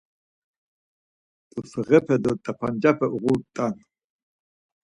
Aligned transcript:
T̆ufeğepe 1.51 2.15
do 2.23 2.31
t̆abancape 2.43 3.07
uğurt̆an. 3.15 3.73